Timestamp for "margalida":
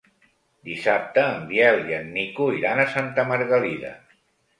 3.33-3.93